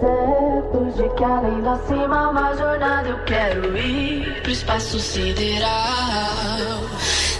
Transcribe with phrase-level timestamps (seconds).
[0.00, 5.68] Certos de que além da cima, uma jornada eu quero ir pro espaço sideral.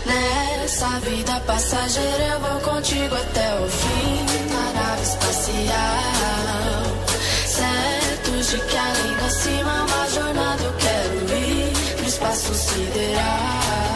[0.04, 5.76] Nessa vida passageira eu vou contigo até o fim na nave espacial.
[7.46, 13.95] Certos de que além da cima, uma jornada eu quero ir pro espaço sideral.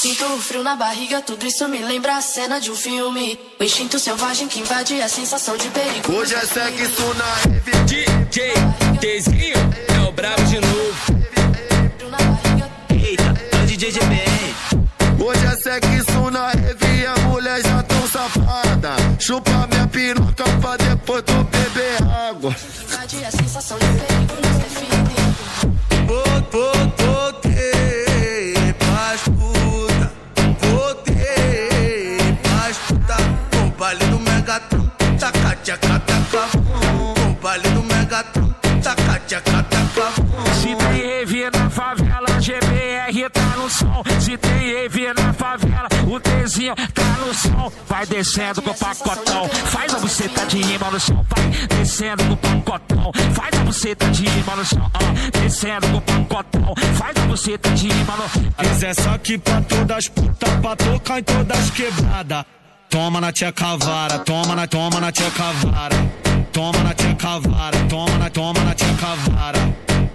[0.00, 3.38] Sinto o frio na barriga, tudo isso me lembra a cena de um filme.
[3.60, 6.10] O instinto selvagem que invade a sensação de perigo.
[6.10, 7.70] Hoje é sexo na rave.
[7.84, 8.54] DJ
[8.98, 9.58] Tezinho
[9.94, 10.94] é o brabo de novo.
[11.98, 15.22] Frio na barriga, Eita, é o DJ GBR.
[15.22, 18.96] Hoje é sexo na rave e a mulher já tão safada.
[19.18, 22.56] Chupa minha piroca pra depois tu beber água.
[22.84, 24.09] invade a sensação de perigo
[34.50, 34.90] Megatron.
[35.16, 38.52] Taca, tchaca, taca, o baile do Megatron.
[38.82, 40.10] Taca, tchaca, taca.
[40.60, 44.02] Se tem EV na favela, GBR tá no som.
[44.18, 47.72] Se tem EV na favela, o Tzinho tá no som.
[47.86, 51.24] Vai descendo com o pacotão, faz a buceta de rima no chão.
[51.28, 54.90] Vai descendo com o pacotão, faz a buceta de rima no chão.
[54.94, 59.60] Ah, descendo com o pacotão, faz a buceta de rima no Quiser só que pra
[59.60, 62.44] todas putas, pra tocar em todas quebrada.
[62.90, 65.96] Toma na tia cavara, toma na, toma na tia cavara.
[66.52, 69.60] Toma na tia cavara, toma na, toma na tia cavara.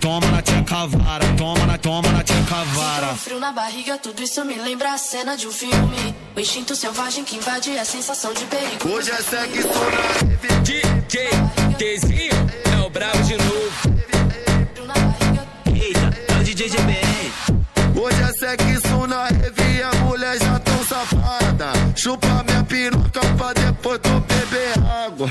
[0.01, 3.07] Toma na tia cavara, toma na, toma na tia cavara.
[3.07, 6.13] Sinto frio na barriga, tudo isso me lembra a cena de um filme.
[6.35, 8.89] O instinto selvagem que invade a sensação de perigo.
[8.89, 10.61] Hoje é sexo na.
[10.61, 11.29] DJ
[11.77, 12.33] Tezinho
[12.73, 13.71] é o brabo de novo.
[14.73, 17.31] Frio na barriga, Eita, é o DJ GBR.
[17.99, 21.71] Hoje é sexo na rave e a mulher já tão safada.
[21.95, 22.44] Chupa
[25.15, 25.29] vou,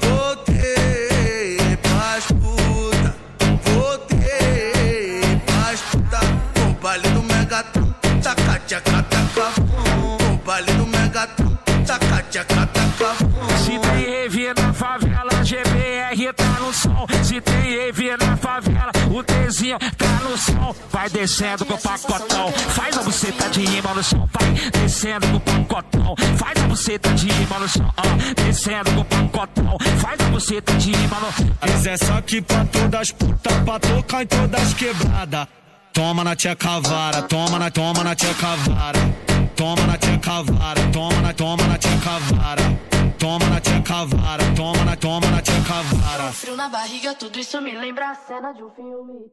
[0.00, 3.14] voltei pras puta.
[3.64, 6.20] Voltei pras puta.
[6.54, 7.94] Com baile do Megatron.
[8.22, 9.52] Taca, tchaca, taca.
[10.20, 11.52] Com baile do Megatron.
[13.64, 17.06] Se tem EV na favela, GBR tá no som.
[17.24, 18.92] Se tem EV na favela,
[19.22, 20.74] o Tzinho tá no som.
[20.90, 24.28] Vai descendo com o pacotão, faz a buceta de rima no chão.
[24.32, 27.94] Vai descendo com o pacotão, faz a buceta de rima no chão.
[27.96, 31.32] Ah, descendo com o pacotão, faz a buceta de rima no
[31.82, 35.48] Quiser só que pra todas putas, pra tocar em todas quebrada.
[35.92, 38.98] Toma na tia cavara, toma na, toma na tia cavara.
[39.54, 42.78] Toma na tia cavara, toma na, toma na tia cavara.
[43.18, 46.01] Toma na tia cavara, toma na, toma na tia cavara.
[46.32, 49.30] Frio na barriga, tudo isso me lembra a cena de um filme.